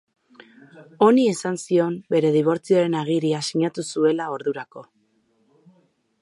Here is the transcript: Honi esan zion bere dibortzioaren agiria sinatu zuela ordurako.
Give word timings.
Honi 1.07 1.25
esan 1.33 1.59
zion 1.65 1.97
bere 2.15 2.31
dibortzioaren 2.37 2.97
agiria 3.03 3.43
sinatu 3.51 3.87
zuela 3.93 4.31
ordurako. 4.39 4.87